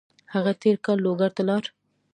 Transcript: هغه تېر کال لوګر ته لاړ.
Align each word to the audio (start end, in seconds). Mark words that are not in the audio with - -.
هغه 0.33 0.51
تېر 0.61 0.75
کال 0.85 0.97
لوګر 1.05 1.31
ته 1.37 1.43
لاړ. 1.49 1.63